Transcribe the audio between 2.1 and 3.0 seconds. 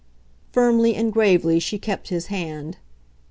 hand.